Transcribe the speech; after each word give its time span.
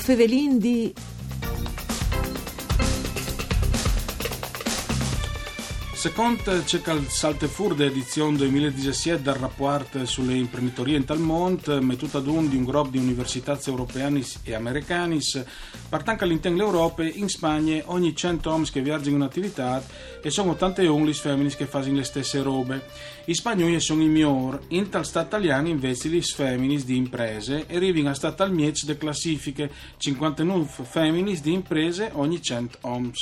Fevelin 0.00 0.58
di... 0.58 0.92
Secondo 6.00 6.64
cerca 6.64 6.92
il 6.92 7.10
Saltefur 7.10 7.78
edizione 7.82 8.38
2017 8.38 9.20
del 9.20 9.34
rapport 9.34 10.04
sulle 10.04 10.32
imprenditorie 10.32 10.96
in 10.96 11.04
tal 11.04 11.18
mondo, 11.18 11.78
mettuta 11.82 12.16
ad 12.16 12.26
un 12.26 12.48
di 12.48 12.56
un 12.56 12.64
gruppo 12.64 12.88
di 12.88 12.96
università 12.96 13.60
europeane 13.66 14.24
e 14.42 14.54
americane, 14.54 15.18
partanca 15.90 16.24
all'interno 16.24 16.56
dell'Europa, 16.56 17.02
in 17.02 17.28
Spagna 17.28 17.82
ogni 17.84 18.16
100 18.16 18.48
uomini 18.48 18.70
che 18.70 18.80
viaggiano 18.80 19.16
in 19.16 19.22
attività 19.22 19.84
e 20.22 20.30
sono 20.30 20.56
tante 20.56 20.88
only 20.88 21.12
femmine 21.12 21.50
che 21.50 21.66
fanno 21.66 21.92
le 21.92 22.04
stesse 22.04 22.40
robe. 22.40 22.82
I 23.26 23.34
spagnoli 23.34 23.78
sono 23.78 24.02
i 24.02 24.08
migliori, 24.08 24.58
in 24.68 24.88
tal 24.88 25.04
stato 25.04 25.26
italiano 25.36 25.68
invece 25.68 26.08
le 26.08 26.22
femmine 26.22 26.82
di 26.82 26.96
imprese 26.96 27.66
arrivano 27.70 28.08
a 28.08 28.14
stato 28.14 28.42
al 28.42 28.54
miez 28.54 28.86
de 28.86 28.96
classifiche 28.96 29.70
59 29.98 30.66
femmine 30.82 31.38
di 31.38 31.52
imprese 31.52 32.10
ogni 32.14 32.40
100 32.40 32.78
uomini. 32.80 33.12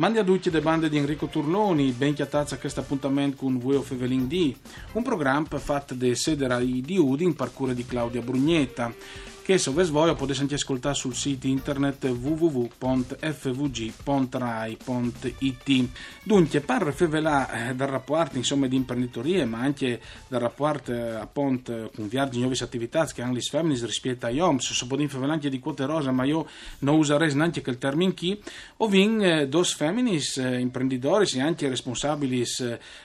Mandi 0.00 0.16
a 0.16 0.24
tutti 0.24 0.50
le 0.50 0.62
bande 0.62 0.88
di 0.88 0.96
Enrico 0.96 1.26
Turloni, 1.26 1.90
ben 1.90 2.14
chiatazza 2.14 2.54
a 2.54 2.58
questo 2.58 2.80
appuntamento 2.80 3.36
con 3.36 3.58
Voi 3.58 3.76
of 3.76 3.90
Evelyn 3.90 4.26
D, 4.28 4.56
un 4.92 5.02
programma 5.02 5.58
fatto 5.58 5.92
da 5.92 6.14
Sederai 6.14 6.80
di 6.80 6.96
Udin, 6.96 7.34
parcure 7.34 7.74
di 7.74 7.84
Claudia 7.84 8.22
Brugnetta 8.22 8.94
che 9.42 9.58
se 9.58 9.70
voi 9.70 10.14
potete 10.14 10.40
anche 10.40 10.54
ascoltare 10.54 10.94
sul 10.94 11.14
sito 11.14 11.46
internet 11.46 12.04
www.fvg.rai.it. 12.04 13.18
Dunque, 16.22 16.60
parre 16.60 16.92
fevelà 16.92 17.68
eh, 17.68 17.74
dal 17.74 17.88
rapporto 17.88 18.36
insomma, 18.36 18.66
di 18.66 18.76
imprenditoria, 18.76 19.46
ma 19.46 19.58
anche 19.58 20.00
dal 20.28 20.40
rapporto 20.40 20.92
eh, 20.92 21.14
appunto, 21.14 21.90
con 21.94 22.08
viaggi 22.08 22.38
nuove 22.38 22.56
attività 22.60 23.06
che 23.06 23.22
hanno 23.22 23.34
le 23.34 23.40
femmine 23.40 23.78
rispetto 23.86 24.26
agli 24.26 24.38
uomini, 24.38 24.60
se 24.60 24.86
potete 24.86 25.08
fevelà 25.08 25.32
anche 25.32 25.48
di 25.48 25.58
quote 25.58 25.86
rosa, 25.86 26.10
ma 26.12 26.24
io 26.24 26.46
non 26.80 26.98
userei 26.98 27.34
neanche 27.34 27.62
quel 27.62 27.78
termine 27.78 28.14
chi, 28.14 28.40
o 28.78 28.88
vin 28.88 29.22
eh, 29.22 29.48
dos 29.48 29.74
femminis 29.74 30.38
eh, 30.38 30.58
imprenditori 30.58 31.26
e 31.34 31.40
anche 31.40 31.68
responsabili 31.68 32.44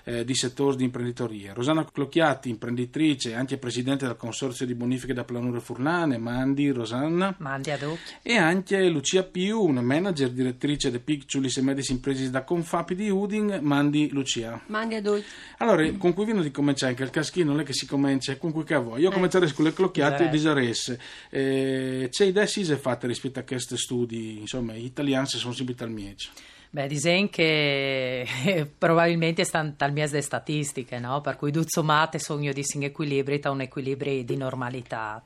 eh, 0.03 0.25
di 0.25 0.35
settori 0.35 0.75
di 0.77 0.83
imprenditoria. 0.83 1.53
Rosana 1.53 1.85
Clocchiati, 1.85 2.49
imprenditrice, 2.49 3.33
anche 3.33 3.57
presidente 3.57 4.05
del 4.05 4.15
consorzio 4.15 4.65
di 4.65 4.75
bonifiche 4.75 5.13
da 5.13 5.23
Planure 5.23 5.59
Furlane, 5.59 6.17
ma 6.17 6.24
Mandi, 6.25 6.71
Rosanna. 6.71 7.35
Mandi 7.37 7.69
ad 7.69 7.83
E 8.23 8.35
anche 8.35 8.89
Lucia 8.89 9.21
Piu, 9.21 9.61
una 9.61 9.81
manager, 9.81 10.31
direttrice 10.31 10.89
di 10.89 10.97
Picciulis 10.97 11.57
e 11.57 11.61
Medis 11.61 11.89
Impresis 11.89 12.29
da 12.29 12.43
Confapi 12.43 12.95
di 12.95 13.09
Uding. 13.11 13.59
Mandi, 13.59 14.09
Lucia. 14.09 14.59
Mandi 14.65 14.95
ad 14.95 15.23
Allora, 15.59 15.87
con 15.97 16.13
cui 16.13 16.25
vino 16.25 16.41
di 16.41 16.49
cominciare, 16.49 16.93
anche 16.93 17.03
il 17.03 17.11
caschino 17.11 17.51
non 17.51 17.59
è 17.59 17.63
che 17.63 17.73
si 17.73 17.85
comincia, 17.85 18.35
con 18.37 18.51
cui 18.51 18.63
che 18.63 18.75
vuoi. 18.75 19.01
Io 19.01 19.11
eh. 19.11 19.13
comincerei 19.13 19.53
con 19.53 19.65
le 19.65 19.73
clocchiate 19.73 20.29
di 20.29 20.39
Zares. 20.39 20.97
Eh, 21.29 22.07
c'è 22.09 22.25
idee 22.25 22.47
si 22.47 22.63
fatte 22.63 23.05
rispetto 23.05 23.37
a 23.37 23.43
questi 23.43 23.77
studi, 23.77 24.39
insomma, 24.39 24.73
gli 24.73 24.85
italiani 24.85 25.27
sono 25.27 25.53
sempre 25.53 25.75
al 25.85 25.91
miece. 25.91 26.29
Beh, 26.71 26.87
disegno 26.87 27.29
che 27.29 28.67
probabilmente 28.77 29.45
stanno 29.45 29.75
al 29.77 29.93
mese 29.93 30.21
statistiche, 30.21 30.97
no? 30.99 31.21
Per 31.21 31.35
cui 31.37 31.51
tutto 31.51 31.69
sommato 31.69 32.17
sogno 32.17 32.51
di 32.51 32.63
sin 32.63 32.83
equilibri, 32.83 33.39
da 33.39 33.51
un 33.51 33.61
equilibrio 33.61 34.23
di 34.23 34.35
normalità 34.35 35.23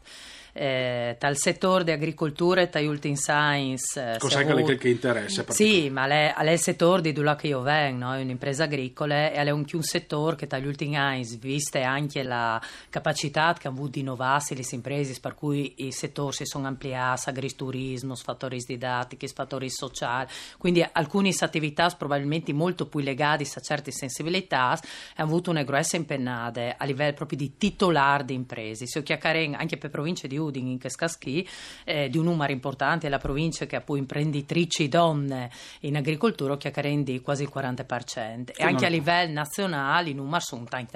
eh, 0.53 1.15
tal 1.19 1.37
settore 1.37 1.83
di 1.83 1.91
agricoltura 1.91 2.69
e 2.69 2.87
ultim 2.87 3.15
science. 3.15 4.15
Eh, 4.15 4.17
Cos'è 4.17 4.45
che, 4.45 4.77
che 4.77 4.89
interessa? 4.89 5.45
Sì, 5.49 5.89
ma 5.89 6.07
è, 6.07 6.51
il 6.51 6.59
settore 6.59 7.01
di 7.01 7.11
dove 7.13 7.37
io 7.41 7.61
vengo, 7.61 8.05
no? 8.05 8.15
è 8.15 8.21
un'impresa 8.21 8.63
agricola 8.63 9.31
e 9.31 9.33
è 9.33 9.49
un, 9.49 9.65
un 9.71 9.83
settore 9.83 10.35
che 10.35 10.47
dagli 10.47 10.67
ultimi 10.67 10.97
anni, 10.97 11.25
viste 11.39 11.81
anche 11.81 12.23
la 12.23 12.61
capacità 12.89 13.53
che 13.53 13.67
hanno 13.67 13.77
avuto 13.77 13.91
di 13.91 13.99
innovarsi 14.01 14.55
le 14.55 14.63
imprese, 14.71 15.19
per 15.19 15.35
cui 15.35 15.73
i 15.77 15.91
settori 15.91 16.33
si 16.33 16.45
sono 16.45 16.67
ampliati, 16.67 17.29
agriturismo, 17.29 18.15
fattori 18.15 18.57
didattici, 18.65 19.27
fattori 19.27 19.69
sociali, 19.69 20.27
quindi 20.57 20.85
alcune 20.91 21.31
attività 21.39 21.87
probabilmente 21.89 22.53
molto 22.53 22.87
più 22.87 22.99
legate 22.99 23.43
a 23.53 23.61
certe 23.61 23.91
sensibilità 23.91 24.69
hanno 24.69 25.27
avuto 25.29 25.49
una 25.49 25.63
grossa 25.63 25.95
impennata 25.95 26.75
a 26.77 26.85
livello 26.85 27.13
proprio 27.13 27.37
di 27.37 27.57
titolare 27.57 28.25
di 28.25 28.33
imprese. 28.33 28.87
Se 28.87 29.03
chiacchiare 29.03 29.49
anche 29.53 29.77
per 29.77 29.89
province 29.89 30.27
di 30.27 30.37
Udin 30.39 30.67
in 30.67 30.79
Kescaschi, 30.79 31.47
eh, 31.83 32.09
di 32.09 32.17
un 32.17 32.25
numero 32.25 32.51
importante, 32.51 33.09
la 33.09 33.19
provincia 33.19 33.65
che 33.65 33.75
ha 33.75 33.81
poi 33.81 33.99
imprenditrici 33.99 34.87
donne 34.87 35.51
in 35.81 35.95
agricoltura 35.95 36.57
che 36.57 36.71
rendi 36.75 37.21
quasi 37.21 37.43
il 37.43 37.51
40%. 37.53 38.53
E 38.55 38.63
anche 38.63 38.85
a 38.85 38.89
livello 38.89 39.33
nazionale 39.33 40.09
i 40.09 40.13
numeri 40.13 40.41
sono 40.43 40.63
tanti. 40.63 40.87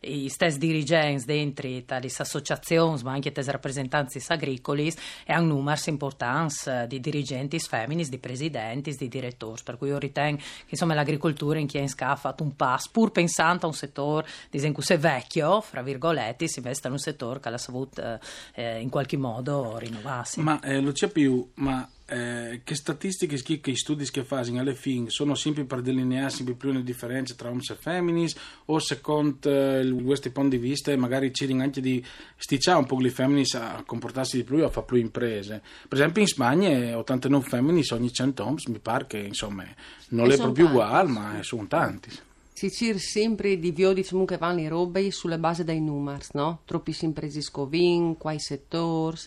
I 0.00 0.28
stessi 0.28 0.58
dirigenti 0.58 1.26
dentro 1.26 1.68
tali 1.84 2.10
associazioni, 2.16 3.02
ma 3.02 3.12
anche 3.12 3.32
i 3.34 3.42
rappresentanti 3.44 4.22
agricoli, 4.28 4.92
e 5.24 5.32
hanno 5.32 5.54
numeri 5.54 5.80
importanti 5.86 6.86
di 6.86 7.00
dirigenti 7.00 7.58
femminis, 7.58 8.08
di 8.08 8.18
presidenti, 8.18 8.92
di 8.92 9.08
direttori. 9.08 9.60
Per 9.64 9.76
cui 9.76 9.88
io 9.88 9.98
ritengo 9.98 10.38
che 10.38 10.70
insomma, 10.70 10.94
l'agricoltura 10.94 11.58
in 11.58 11.66
Chienska 11.66 12.08
ha 12.08 12.16
fatto 12.16 12.42
un 12.42 12.56
passo, 12.56 12.88
pur 12.92 13.10
pensando 13.10 13.66
a 13.66 13.68
un 13.68 13.74
settore, 13.74 14.26
diciamo, 14.48 14.80
se 14.80 14.96
vecchio, 14.96 15.60
fra 15.60 15.82
virgolette, 15.82 16.48
si 16.48 16.58
investe 16.58 16.86
in 16.86 16.94
un 16.94 16.98
settore 16.98 17.40
che 17.40 17.48
ha 17.48 17.58
saputo 17.58 18.18
eh, 18.60 18.80
in 18.80 18.88
qualche 18.88 19.16
modo 19.16 19.78
rinnovarsi. 19.78 20.40
Ma 20.40 20.60
eh, 20.60 20.80
Lucia 20.80 21.08
Più, 21.08 21.50
ma 21.54 21.88
eh, 22.06 22.62
che 22.64 22.74
statistiche 22.74 23.40
che 23.60 23.76
studi 23.76 24.04
che 24.10 24.24
fanno 24.24 24.58
alle 24.58 24.74
fine 24.74 25.10
sono 25.10 25.36
sempre 25.36 25.64
per 25.64 25.80
delineare 25.80 26.30
sempre 26.30 26.54
più 26.54 26.72
le 26.72 26.82
differenze 26.82 27.36
tra 27.36 27.48
uomini 27.48 27.66
e 27.70 27.74
femmine 27.76 28.28
o 28.66 28.80
secondo 28.80 29.48
eh, 29.48 29.88
questi 30.02 30.30
punti 30.30 30.58
di 30.58 30.68
vista 30.68 30.96
magari 30.96 31.32
ci 31.32 31.44
anche 31.52 31.80
di 31.80 32.04
sticciare 32.36 32.78
un 32.78 32.86
po' 32.86 32.98
le 32.98 33.10
femmine 33.10 33.44
a 33.54 33.84
comportarsi 33.86 34.38
di 34.38 34.44
più 34.44 34.58
o 34.58 34.66
a 34.66 34.70
fare 34.70 34.86
più 34.86 34.96
imprese? 34.96 35.62
Per 35.86 35.98
esempio 35.98 36.22
in 36.22 36.28
Spagna 36.28 36.98
89 36.98 37.48
femmine 37.48 37.82
ogni 37.90 38.12
100 38.12 38.42
uomini 38.42 38.62
mi 38.66 38.80
pare 38.80 39.06
che 39.06 39.18
insomma 39.18 39.64
non 40.08 40.30
e 40.30 40.34
è 40.34 40.36
proprio 40.36 40.66
uguale 40.66 41.08
ma 41.08 41.38
sono 41.42 41.68
tanti 41.68 42.10
si 42.52 42.70
cerca 42.70 42.98
sempre 42.98 43.58
di 43.58 43.70
vedere 43.70 44.02
che 44.02 44.36
vanno 44.38 44.60
le 44.60 44.68
robe 44.68 45.10
sulla 45.10 45.38
base 45.38 45.64
dei 45.64 45.80
numeri, 45.80 46.24
no? 46.32 46.60
Troppi 46.64 46.96
imprese 47.00 47.40
scovin, 47.40 48.16
quai 48.16 48.38
settori. 48.38 49.18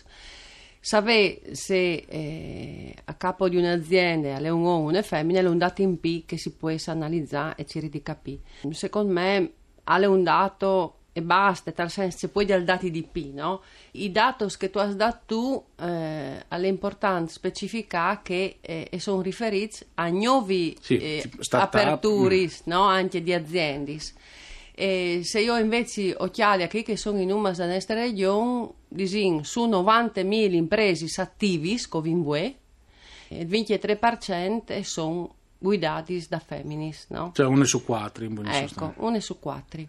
Sapere 0.80 1.54
se 1.54 2.04
eh, 2.06 2.94
a 3.04 3.14
capo 3.14 3.48
di 3.48 3.56
un'azienda 3.56 4.36
è 4.36 4.48
un 4.50 4.60
uomo 4.60 4.84
o 4.84 4.88
una 4.88 5.00
femmina 5.00 5.40
è 5.40 5.44
un 5.46 5.56
dato 5.56 5.80
in 5.80 5.98
P 5.98 6.26
che 6.26 6.36
si 6.36 6.52
può 6.52 6.70
analizzare 6.86 7.54
e 7.56 7.64
cercare 7.64 7.88
di 7.88 8.02
capire. 8.02 8.40
Secondo 8.70 9.12
me 9.12 9.52
è 9.84 10.04
un 10.04 10.22
dato 10.22 10.98
e 11.16 11.22
basta, 11.22 11.70
tal 11.70 11.88
senso 11.90 12.28
poi 12.28 12.44
dal 12.44 12.64
dati 12.64 12.90
di 12.90 13.04
P, 13.04 13.30
no? 13.32 13.62
I 13.92 14.10
dati 14.10 14.44
che 14.58 14.68
tu 14.68 14.78
hai 14.78 14.96
dato 14.96 15.20
tu 15.26 15.64
eh, 15.80 16.44
è 16.48 16.66
importante 16.66 17.30
specificare 17.30 18.18
che 18.24 18.56
eh, 18.60 18.90
sono 18.98 19.22
riferiti 19.22 19.86
a 19.94 20.08
nuovi 20.08 20.76
sì, 20.80 20.98
eh, 20.98 21.30
aperture, 21.50 22.44
mm. 22.44 22.48
no? 22.64 22.82
Anche 22.82 23.22
di 23.22 23.32
aziende. 23.32 23.96
E 24.74 25.20
se 25.22 25.40
io 25.40 25.56
invece 25.56 26.16
ho 26.18 26.28
chiaro 26.30 26.66
che 26.66 26.96
sono 26.96 27.20
i 27.20 27.26
numeri 27.26 27.54
della 27.54 27.74
nostra 27.74 27.94
regione, 27.94 28.70
disin, 28.88 29.44
su 29.44 29.68
90.000 29.68 30.52
imprese 30.52 31.20
attive, 31.20 31.76
come 31.88 32.08
in 32.08 32.24
il 33.28 33.46
23% 33.46 34.80
sono 34.80 35.32
guidati 35.58 36.26
da 36.28 36.40
femminis, 36.40 37.06
no? 37.10 37.30
Cioè 37.32 37.46
una 37.46 37.64
su 37.64 37.84
quattro 37.84 38.24
in 38.24 38.34
buona 38.34 38.58
Ecco, 38.58 38.94
una 38.96 39.20
su 39.20 39.38
quattro. 39.38 39.80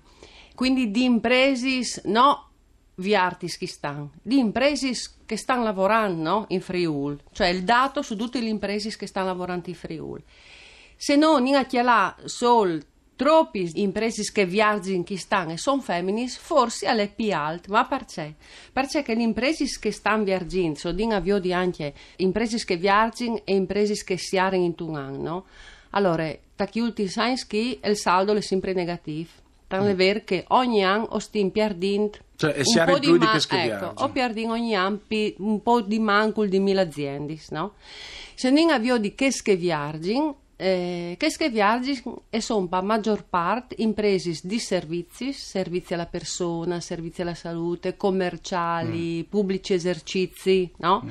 Quindi 0.56 0.90
di 0.90 1.04
imprese, 1.04 2.02
no 2.06 2.50
viartis 2.96 3.58
che 3.58 3.68
stanno, 3.68 4.12
di 4.22 4.40
imprese 4.40 4.94
che 5.26 5.36
stanno 5.36 5.64
lavorando 5.64 6.46
in 6.50 6.62
Friul, 6.62 7.20
cioè 7.34 7.47
il 7.47 7.64
dato 7.64 8.02
su 8.02 8.16
tutte 8.16 8.40
le 8.40 8.47
imprese 8.47 8.96
che 8.96 9.06
stanno 9.06 9.28
lavorando 9.28 9.68
in 9.68 9.76
Friul. 9.76 10.24
Se 10.96 11.18
non 11.18 11.46
in 11.46 11.66
là 11.84 12.16
solo 12.24 12.79
troppi 13.18 13.70
imprese 13.76 14.29
che 14.32 14.46
viaggiano 14.46 15.03
in 15.06 15.18
stanno 15.18 15.52
e 15.52 15.58
sono 15.58 15.82
femmine, 15.82 16.28
forse 16.28 16.88
è 16.88 17.14
più 17.14 17.34
alto, 17.34 17.72
ma 17.72 17.85
perché? 17.85 18.35
Perché 18.72 19.14
le 19.14 19.24
imprese 19.24 19.66
che 19.79 19.91
stanno 19.91 20.24
viaggiando, 20.24 20.79
so 20.79 20.91
di 20.94 21.03
avvio 21.03 21.40
di 21.40 21.52
anche 21.52 21.94
imprese 22.18 22.64
che 22.64 22.78
viaggiano 22.78 23.41
e 23.44 23.56
imprese 23.56 24.02
che 24.03 24.18
si 24.18 24.38
hanno 24.38 24.56
in 24.56 24.74
un 24.79 24.96
anno, 24.96 25.46
allora, 25.91 26.34
da 26.56 26.66
chi 26.66 26.79
ultimi 26.79 27.09
che 27.47 27.79
il 27.82 27.97
saldo 27.97 28.34
è 28.34 28.41
sempre 28.41 28.74
negativo 28.74 29.44
Vero 29.67 30.22
che 30.23 30.46
ogni 30.50 30.84
anno 30.84 31.06
ho 31.06 31.20
stiamo 31.20 31.50
perdendo 31.50 32.17
cioè, 32.35 32.62
un 32.66 32.85
po' 32.85 33.00
di 33.00 33.12
man- 33.12 33.40
ecco, 33.50 33.91
ho 33.96 34.09
perduto 34.09 34.52
ogni 34.52 34.76
anno 34.76 35.00
un 35.38 35.62
po' 35.62 35.82
di 35.82 36.00
manco 36.00 36.46
di 36.46 36.59
mille 36.59 36.82
aziende, 36.82 37.38
no? 37.50 37.73
Se 38.35 38.50
non 38.50 38.70
abbiamo 38.70 39.00
di 39.00 39.16
che 39.16 39.56
viaggi, 39.56 40.20
eh, 40.58 41.16
che 41.17 41.50
e 42.29 42.41
sono 42.41 42.67
per 42.67 42.84
maggior 42.84 43.26
parte 43.26 43.76
imprese 43.79 44.38
di 44.44 44.59
servizi, 44.59 45.34
servizi 45.34 45.94
alla 45.94 46.06
persona, 46.06 46.79
servizi 46.79 47.22
alla 47.22 47.34
salute, 47.34 47.97
commerciali, 47.97 49.26
mm. 49.26 49.29
pubblici 49.29 49.73
esercizi, 49.73 50.72
no? 50.78 51.03
Mm 51.06 51.09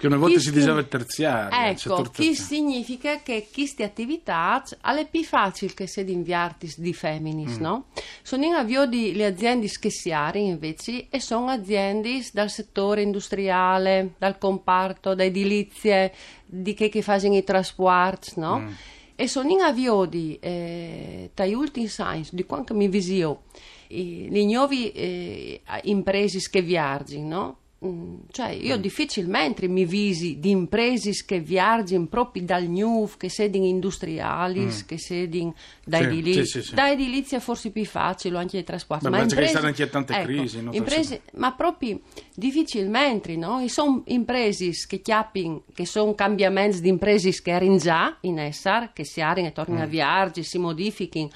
Che 0.00 0.06
una 0.06 0.16
volta 0.16 0.38
chi 0.38 0.44
si 0.44 0.50
diceva 0.50 0.80
il 0.80 0.88
terziario. 0.88 1.70
il 1.70 1.76
Ecco, 1.76 2.02
chi 2.04 2.34
significa 2.34 3.20
che 3.20 3.48
queste 3.52 3.82
attività 3.82 4.62
è 4.80 5.06
più 5.06 5.22
facile 5.24 5.74
che 5.74 5.86
se 5.86 6.04
di 6.04 6.12
inviarti 6.12 6.72
di 6.78 6.94
femminis, 6.94 7.58
Mm. 7.58 7.60
no? 7.60 7.84
Sono 8.22 8.46
in 8.46 8.54
avvio 8.54 8.86
di 8.86 9.12
le 9.12 9.26
aziende 9.26 9.68
schessiari 9.68 10.46
invece 10.46 11.08
e 11.10 11.20
sono 11.20 11.48
aziende 11.48 12.24
dal 12.32 12.48
settore 12.48 13.02
industriale, 13.02 14.14
dal 14.16 14.38
comparto, 14.38 15.14
da 15.14 15.22
edilizie, 15.22 16.14
di 16.46 16.72
che, 16.72 16.88
che 16.88 17.02
fanno 17.02 17.36
i 17.36 17.44
trasporti, 17.44 18.32
no? 18.36 18.60
Mm. 18.60 18.68
E 19.16 19.28
sono 19.28 19.50
in 19.50 19.60
avvio 19.60 20.06
di, 20.06 20.38
eh, 20.40 21.30
dagli 21.34 21.52
ultimi 21.52 21.88
science, 21.88 22.30
di 22.32 22.46
quanto 22.46 22.74
mi 22.74 22.88
visio, 22.88 23.42
le 23.88 24.44
nuove 24.46 24.92
eh, 24.92 25.60
imprese 25.82 26.40
che 26.48 26.62
viaggiano, 26.62 27.28
no? 27.28 27.59
Mm, 27.82 28.16
Cioè, 28.30 28.48
io 28.50 28.76
Mm. 28.76 28.80
difficilmente 28.82 29.66
mi 29.66 29.86
visi 29.86 30.38
di 30.38 30.50
imprese 30.50 31.12
che 31.24 31.40
viaggiano 31.40 32.06
proprio 32.08 32.42
dal 32.42 32.64
new, 32.64 33.08
che 33.16 33.30
sedin 33.30 33.64
industriali, 33.64 34.68
che 34.84 34.98
sedin 34.98 35.50
da 35.86 35.96
Mm. 35.98 36.00
Sì, 36.02 36.06
edilizia. 36.06 36.44
sì, 36.44 36.62
sì. 36.62 36.74
Da 36.74 36.90
edilizia 36.90 37.40
forse 37.40 37.70
più 37.70 37.86
facile, 37.86 38.36
anche 38.36 38.50
dei 38.52 38.64
trasporti. 38.64 39.04
Beh, 39.04 39.10
ma 39.10 39.16
penso 39.20 39.34
che 39.34 39.40
imprese- 39.40 39.58
stanno 39.58 39.72
anche 39.74 39.90
tante 39.90 40.12
ecco, 40.12 40.24
crisi, 40.26 40.62
no? 40.62 40.72
imprese- 40.74 41.22
ma 41.36 41.52
proprio 41.52 42.00
difficilmente, 42.34 43.34
no? 43.36 43.66
Sono 43.68 44.02
imprese 44.08 44.70
che 44.86 45.00
chiappin, 45.00 45.62
che 45.72 45.86
sono 45.86 46.14
cambiamenti 46.14 46.80
di 46.82 46.88
imprese 46.88 47.30
che 47.40 47.50
erano 47.50 47.78
già 47.78 48.14
in 48.22 48.38
essere, 48.38 48.90
che 48.92 49.04
si 49.04 49.22
arrin 49.22 49.46
e 49.46 49.52
tornano 49.52 49.82
a 49.82 49.86
Mm. 49.86 49.90
viaggiare, 49.90 50.42
si 50.42 50.58
modifichino, 50.58 51.30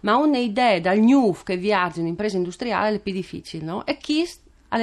ma 0.00 0.16
un'idea 0.16 0.78
dal 0.78 0.98
new 0.98 1.34
che 1.42 1.56
viaggia 1.56 2.00
in 2.00 2.06
impresa 2.08 2.36
industriale 2.36 2.96
è 2.96 3.00
più 3.00 3.12
difficile, 3.12 3.64
no? 3.64 3.86
E 3.86 3.96
chi 3.96 4.20
ha 4.20 4.26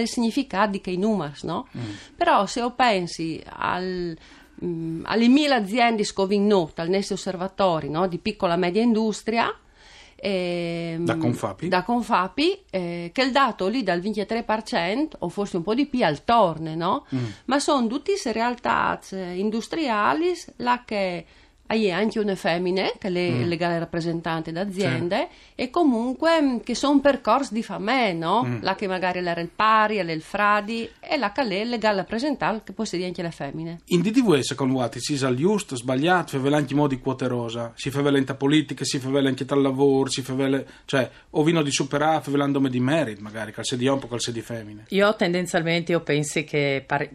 il 0.01 0.07
significato 0.07 0.71
di 0.71 0.81
che 0.81 0.91
i 0.91 0.97
numeri, 0.97 1.33
no? 1.43 1.67
Mm. 1.77 1.81
Però 2.15 2.45
se 2.45 2.61
lo 2.61 2.71
pensi 2.71 3.41
al 3.45 4.17
mm, 4.63 5.03
alle 5.05 5.27
mille 5.27 5.55
aziende 5.55 6.03
scovignute 6.03 6.81
al 6.81 6.89
nostro 6.89 7.15
osservatori 7.15 7.89
no? 7.89 8.07
di 8.07 8.17
piccola 8.17 8.53
e 8.53 8.57
media 8.57 8.81
industria 8.81 9.53
ehm, 10.15 11.05
Da 11.05 11.17
Confapi? 11.17 11.67
da 11.67 11.83
Confapi, 11.83 12.63
eh, 12.69 13.11
che 13.13 13.21
il 13.21 13.31
dato 13.31 13.67
lì 13.67 13.83
dal 13.83 13.99
23% 13.99 15.07
o 15.19 15.29
forse 15.29 15.57
un 15.57 15.63
po' 15.63 15.73
di 15.73 15.85
più 15.85 16.03
al 16.05 16.23
torne 16.23 16.75
no? 16.75 17.05
Mm. 17.13 17.25
ma 17.45 17.59
sono 17.59 17.87
tutte 17.87 18.13
realtà 18.31 18.99
eh, 19.11 19.37
industriali 19.37 20.33
là 20.57 20.83
che 20.85 21.25
hai 21.67 21.91
anche 21.91 22.19
una 22.19 22.35
femmine 22.35 22.93
che 22.99 23.07
è 23.07 23.11
Mm. 23.13 23.13
le 23.13 23.45
legale 23.45 23.79
rappresentante 23.79 24.51
d'aziende 24.51 25.27
e 25.55 25.69
comunque 25.69 26.41
mm, 26.41 26.57
che 26.59 26.75
sono 26.75 26.99
percorsi 26.99 27.53
di 27.53 27.63
famè 27.63 28.13
no? 28.13 28.43
Mm. 28.43 28.61
là 28.61 28.75
che 28.75 28.87
magari 28.87 29.21
l'era 29.21 29.39
il 29.41 29.49
pari, 29.53 29.95
l'era 29.95 30.11
il 30.11 30.21
fradi 30.21 30.89
e 30.99 31.17
là 31.17 31.31
che 31.31 31.41
è 31.41 31.63
legale 31.63 31.97
rappresentante 31.97 32.63
che 32.65 32.73
possiede 32.73 33.05
anche 33.05 33.21
le 33.21 33.31
femmine 33.31 33.79
In 33.85 34.01
DDV, 34.01 34.39
secondo 34.39 34.75
voi, 34.75 34.89
si 34.95 35.17
sa 35.17 35.33
giusto, 35.33 35.75
sbagliato, 35.75 36.39
fa 36.39 36.55
anche 36.55 36.73
in 36.73 36.79
modi 36.79 36.99
quote 36.99 37.27
rosa, 37.27 37.71
si 37.75 37.89
fa 37.89 37.99
in 37.99 38.35
politica, 38.37 38.83
si 38.83 38.99
fa 38.99 39.09
anche 39.19 39.45
dal 39.45 39.61
lavoro, 39.61 40.09
si 40.09 40.21
fa 40.21 40.33
cioè, 40.85 41.09
o 41.31 41.43
vino 41.43 41.61
di 41.61 41.71
superare, 41.71 42.21
fa 42.21 42.31
velando 42.31 42.59
di 42.67 42.79
merit, 42.79 43.19
magari, 43.19 43.51
calze 43.51 43.77
di 43.77 43.87
ompo, 43.87 44.07
calze 44.07 44.31
di 44.31 44.41
femmine. 44.41 44.85
Io 44.89 45.15
tendenzialmente 45.15 45.91
io 45.91 46.01
penso 46.01 46.43
che 46.43 46.83
par- 46.85 47.09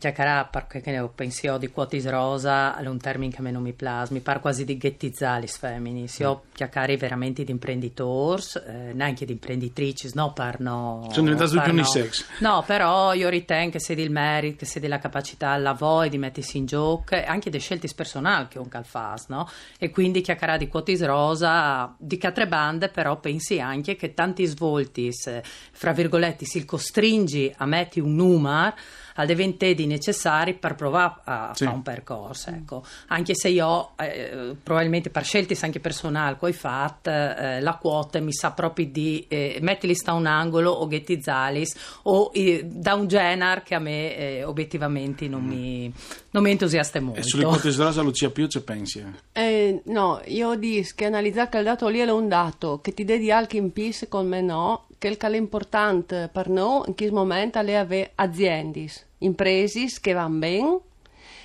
perché 0.50 0.80
che 0.80 0.90
ne 0.90 1.00
ho 1.00 1.10
penso 1.14 1.58
di 1.58 1.68
quotis 1.68 2.08
rosa 2.08 2.76
è 2.76 2.86
un 2.86 2.98
termine 2.98 3.32
che 3.32 3.38
a 3.40 3.42
me 3.42 3.50
non 3.50 3.62
mi 3.62 3.72
piace, 3.72 4.12
mi 4.12 4.20
pare 4.38 4.40
quasi 4.40 4.64
di 4.64 4.76
ghettizzare 4.76 5.42
le 5.42 5.46
femmine. 5.46 6.06
Se 6.06 6.22
io 6.22 6.44
chiacchiere 6.54 6.96
veramente 6.96 7.44
di 7.44 7.50
imprenditori, 7.50 8.42
eh, 8.66 8.92
neanche 8.94 9.24
di 9.24 9.32
imprenditrici, 9.32 10.10
no, 10.14 10.32
per 10.32 10.60
no. 10.60 11.08
Sono 11.10 11.30
diventati 11.30 11.54
per 11.54 11.64
tutti 11.64 11.76
no. 11.76 11.82
unisex. 11.82 12.26
No, 12.40 12.64
però 12.66 13.12
io 13.12 13.28
ritengo 13.28 13.72
che 13.72 13.80
se 13.80 13.94
di 13.94 14.02
il 14.02 14.10
merito, 14.10 14.58
che 14.58 14.66
se 14.66 14.80
della 14.80 14.98
capacità 14.98 15.50
al 15.50 15.62
lavoro 15.62 16.08
di 16.08 16.18
mettersi 16.18 16.56
in 16.56 16.66
gioco, 16.66 17.14
anche 17.14 17.50
delle 17.50 17.62
scelte 17.62 17.88
personali 17.94 18.48
che 18.48 18.58
un 18.58 18.68
calfas, 18.68 19.26
no? 19.28 19.48
E 19.78 19.90
quindi 19.90 20.20
chiacchierare 20.20 20.58
di 20.58 20.68
quotis 20.68 21.04
rosa, 21.04 21.94
di 21.98 22.16
catre 22.16 22.46
bande, 22.46 22.88
però 22.88 23.18
pensi 23.18 23.60
anche 23.60 23.96
che 23.96 24.14
tanti 24.14 24.44
svolti, 24.46 25.12
se, 25.12 25.42
fra 25.44 25.92
virgolette, 25.92 26.44
si 26.44 26.64
costringi 26.64 27.52
a 27.56 27.66
mettere 27.66 28.04
un 28.04 28.14
numero 28.14 28.74
al 29.18 29.28
eventedi 29.30 29.86
necessari 29.86 30.54
per 30.54 30.74
provare 30.76 31.14
a 31.24 31.50
Sì. 31.54 31.64
fare 31.64 31.76
un 31.76 31.82
percorso, 31.82 32.50
ecco. 32.50 32.84
Anche 33.08 33.34
se 33.34 33.48
io, 33.48 33.90
eh, 33.96 34.54
probabilmente 34.62 35.10
per 35.10 35.24
scelte 35.24 35.56
anche 35.60 35.80
personali, 35.80 36.36
coi 36.38 36.52
fat, 36.52 37.06
eh, 37.08 37.60
la 37.60 37.74
quota 37.74 38.20
mi 38.20 38.32
sa 38.32 38.52
proprio 38.52 38.86
di 38.86 39.24
eh, 39.28 39.58
metterli 39.60 39.94
sta 39.94 40.12
un 40.12 40.26
angolo 40.26 40.70
o 40.70 40.86
ghettizzalis 40.86 41.98
o 42.02 42.30
eh, 42.32 42.62
da 42.64 42.94
un 42.94 43.06
genere 43.08 43.62
che 43.64 43.74
a 43.74 43.78
me 43.80 44.16
eh, 44.16 44.44
obiettivamente 44.44 45.26
non, 45.28 45.42
mi, 45.42 45.92
non 46.30 46.42
mi 46.42 46.50
entusiasta 46.52 47.00
molto. 47.00 47.20
E 47.20 47.22
sulle 47.24 47.44
quote 47.44 47.72
rosa 47.74 48.02
Lucia 48.02 48.30
Più 48.30 48.46
ci 48.46 48.62
pensi? 48.62 49.04
eh? 49.32 49.82
No, 49.86 50.20
io 50.26 50.54
dico 50.54 50.88
che 50.94 51.06
analizzare 51.06 51.48
che 51.48 51.58
il 51.58 51.64
dato 51.64 51.88
lì 51.88 51.98
è 51.98 52.10
un 52.10 52.28
dato 52.28 52.80
che 52.80 52.94
ti 52.94 53.04
dedi 53.04 53.30
anche 53.32 53.56
in 53.56 53.72
più, 53.72 53.92
secondo 53.92 54.28
me 54.28 54.40
no, 54.42 54.86
che 54.98 55.16
è 55.16 55.36
importante 55.36 56.28
per 56.32 56.48
noi 56.48 56.82
in 56.88 56.94
questo 56.96 57.14
momento 57.14 57.58
è 57.60 57.74
avere 57.74 58.12
aziende, 58.16 58.86
imprese 59.18 59.86
che 60.00 60.12
vanno 60.12 60.38
bene 60.38 60.78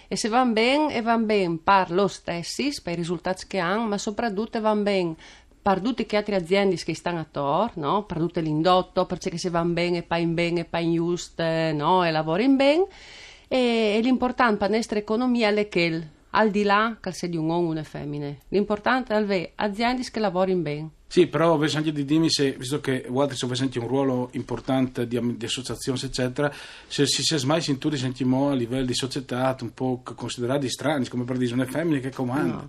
e 0.08 0.16
se 0.16 0.28
vanno 0.28 0.54
bene 0.54 1.02
vanno 1.02 1.26
bene 1.26 1.60
per 1.64 1.92
lo 1.92 2.08
stessi, 2.08 2.72
per 2.84 2.94
i 2.94 2.98
risultati 2.98 3.46
che 3.48 3.60
hanno, 3.60 3.88
ma 3.88 3.98
soprattutto 3.98 4.60
vanno 4.60 4.84
bene 4.84 5.16
per 5.62 5.80
tutte 5.80 6.06
le 6.10 6.18
altre 6.18 6.36
aziende 6.36 6.76
che 6.76 6.94
stanno 6.94 7.22
attorno, 7.22 7.92
no? 7.92 8.04
per 8.04 8.18
tutto 8.18 8.42
l'indotto, 8.42 9.06
perché 9.06 9.38
se 9.38 9.50
vanno 9.50 9.72
bene 9.72 10.00
e 10.00 10.04
poi 10.04 10.26
bene 10.26 10.60
e 10.62 10.66
poi 10.66 10.94
giusto, 10.94 11.44
no? 11.44 12.04
e 12.04 12.12
lavorano 12.12 12.56
bene 12.56 12.88
e, 13.48 13.96
e 13.96 14.00
l'importante 14.02 14.58
per 14.58 14.70
la 14.72 14.76
nostra 14.76 15.00
economia 15.00 15.50
è 15.50 15.70
che 15.70 16.08
al 16.32 16.50
di 16.50 16.64
là 16.64 16.98
che 17.00 17.12
sia 17.12 17.30
di 17.30 17.38
un 17.38 17.48
uomo 17.48 17.68
o 17.68 17.72
una 17.72 17.84
femmina, 17.84 18.36
l'importante 18.50 19.14
è 19.14 19.18
avere 19.18 19.52
aziende 19.56 20.04
che 20.12 20.20
lavorino 20.20 20.62
bene. 20.62 20.90
Sì, 21.14 21.28
però 21.28 21.60
anche 21.62 21.92
di 21.92 22.06
dirmi 22.06 22.28
se, 22.32 22.54
visto 22.54 22.80
che 22.80 23.06
Walter 23.08 23.38
avesse 23.44 23.62
anche 23.62 23.78
un 23.78 23.88
ruolo 23.88 24.30
importante 24.32 25.06
di, 25.06 25.38
di 25.38 25.46
associazioni, 25.46 26.00
eccetera, 26.02 26.52
se 26.88 27.06
si 27.06 27.22
sia 27.22 27.38
mai 27.46 27.62
sentito 27.62 27.96
sentimo 27.96 28.50
a 28.50 28.56
livello 28.56 28.88
di 28.88 28.96
società 28.96 29.56
un 29.62 29.76
po' 29.76 30.02
considerati 30.04 30.68
strani, 30.70 31.08
come 31.08 31.24
per 31.24 31.38
dire, 31.38 31.54
una 31.54 31.68
femmina 31.68 32.00
che 32.00 32.10
comanda. 32.10 32.56
No, 32.56 32.68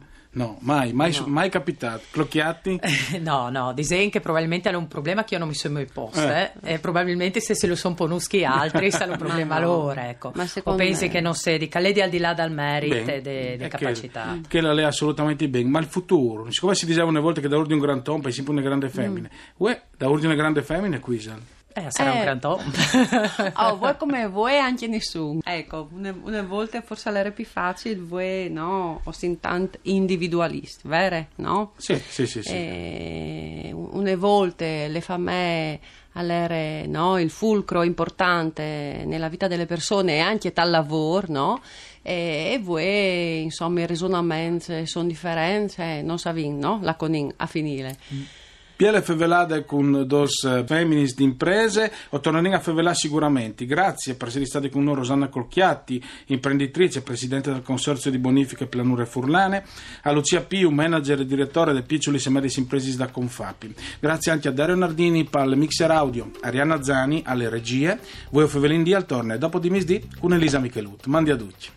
mai, 0.60 0.92
mai, 0.92 1.12
No. 1.18 1.26
mai 1.28 1.48
capitato. 1.48 2.02
Clocchiati? 2.10 2.78
No, 3.20 3.48
no, 3.48 3.72
disegno 3.72 4.10
che 4.10 4.20
probabilmente 4.20 4.68
è 4.68 4.74
un 4.74 4.88
problema 4.88 5.24
che 5.24 5.34
io 5.34 5.40
non 5.40 5.48
mi 5.48 5.54
sono 5.54 5.74
mai 5.74 5.86
posto, 5.86 6.20
Eh. 6.20 6.50
eh. 6.62 6.74
e 6.74 6.78
probabilmente 6.78 7.40
se 7.40 7.54
se 7.54 7.66
lo 7.66 7.76
sono 7.76 7.94
ponuschi 7.94 8.44
altri 8.44 8.90
sarà 8.90 9.12
un 9.12 9.18
problema 9.18 9.58
no. 9.58 9.66
loro, 9.66 10.00
ecco. 10.00 10.32
Ma 10.34 10.46
o 10.64 10.74
pensi 10.74 11.04
me- 11.06 11.10
che 11.10 11.20
non 11.20 11.34
sei 11.34 11.58
di 11.58 11.68
caledi 11.68 12.00
al 12.00 12.10
di 12.10 12.18
là 12.18 12.34
dal 12.34 12.50
merito 12.52 12.94
e 13.10 13.20
delle 13.20 13.54
È 13.54 13.58
che- 13.58 13.68
capacità. 13.68 14.38
Che 14.46 14.60
la 14.60 14.72
lei 14.72 14.84
assolutamente 14.84 15.48
bene, 15.48 15.68
ma 15.68 15.78
il 15.78 15.86
futuro, 15.86 16.50
siccome 16.50 16.74
si 16.74 16.86
diceva 16.86 17.06
una 17.06 17.20
volta 17.20 17.40
che 17.40 17.48
da 17.48 17.56
ordine 17.56 17.74
un 17.74 17.80
gran 17.80 18.02
tompa 18.02 18.28
è 18.28 18.32
sempre 18.32 18.52
una 18.52 18.62
grande 18.62 18.88
femmina, 18.88 19.28
uè, 19.58 19.80
da 19.96 20.08
ordine 20.08 20.32
una 20.32 20.36
grande 20.36 20.62
femmina 20.62 20.98
qui 21.00 21.20
sa. 21.20 21.36
Eh, 21.76 21.86
sarà 21.88 22.12
un 22.12 22.18
Eh. 22.18 22.22
gran 22.22 22.38
top. 22.40 22.62
Oh, 23.56 23.76
voi 23.78 23.96
come 23.96 24.26
voi 24.28 24.56
anche 24.58 24.86
nessuno. 24.86 25.40
Ecco, 25.44 25.88
una, 25.92 26.14
una 26.22 26.42
volta 26.42 26.80
forse 26.82 27.10
era 27.10 27.30
più 27.32 27.44
facile, 27.44 27.96
voi 27.96 28.48
no, 28.48 29.00
o 29.02 29.12
sin 29.12 29.40
tanto 29.40 29.78
individualisti, 29.82 30.86
vero? 30.86 31.26
No? 31.36 31.72
Sì, 31.76 31.96
sì, 31.96 32.26
sì, 32.26 32.42
sì. 32.42 32.52
E 32.52 33.70
una 33.74 34.14
volta 34.16 34.64
le 34.64 35.00
famiglie 35.00 35.80
all'ere 36.12 36.86
no, 36.86 37.18
il 37.18 37.28
fulcro 37.30 37.82
importante 37.82 39.02
nella 39.04 39.28
vita 39.28 39.48
delle 39.48 39.66
persone 39.66 40.14
e 40.14 40.20
anche 40.20 40.52
dal 40.52 40.70
lavoro, 40.70 41.26
no? 41.28 41.60
E, 42.02 42.52
e 42.52 42.58
voi, 42.62 43.42
insomma, 43.42 43.80
i 43.80 43.86
ragionamenti 43.86 44.86
sono 44.86 45.08
differenti, 45.08 45.80
eh, 45.80 46.02
non 46.02 46.18
savin, 46.20 46.56
no? 46.58 46.78
La 46.82 46.94
conin 46.94 47.32
a 47.36 47.46
finire. 47.46 47.96
Piele 48.76 49.02
fevelade 49.02 49.64
con 49.64 50.04
dos 50.06 50.64
feminis 50.66 51.14
di 51.14 51.22
imprese, 51.22 51.92
o 52.10 52.18
torneremo 52.18 52.56
a 52.56 52.60
fevelare 52.60 52.96
sicuramente. 52.96 53.66
Grazie 53.66 54.14
per 54.14 54.28
essere 54.28 54.46
stati 54.46 54.68
con 54.68 54.82
noi 54.82 54.96
Rosanna 54.96 55.28
Colchiatti, 55.28 56.02
imprenditrice 56.26 57.02
presidente 57.02 57.52
del 57.52 57.62
Consorzio 57.62 58.10
di 58.10 58.18
Bonifiche 58.18 58.66
Planure 58.66 59.06
Furlane, 59.06 59.64
a 60.02 60.10
Lucia 60.10 60.40
Piu, 60.40 60.70
manager 60.70 61.20
e 61.20 61.26
direttore 61.26 61.72
dei 61.72 61.82
piccoli 61.82 62.20
e 62.24 62.30
medi 62.30 62.52
imprese 62.56 62.96
da 62.96 63.08
Confapi. 63.08 63.74
Grazie 64.00 64.32
anche 64.32 64.48
a 64.48 64.52
Dario 64.52 64.74
Nardini 64.74 65.24
per 65.24 65.46
mixer 65.54 65.90
audio, 65.90 66.30
Arianna 66.40 66.82
Zani 66.82 67.22
alle 67.24 67.48
regie, 67.48 67.98
voi 68.30 68.48
Fevelin 68.48 68.82
di 68.82 68.92
al 68.92 69.06
torne 69.06 69.38
dopo 69.38 69.58
di 69.58 69.70
misdì 69.70 70.02
con 70.18 70.34
Elisa 70.34 70.58
Michelut. 70.58 71.06
Mandi 71.06 71.30
a 71.30 71.36
tutti. 71.36 71.68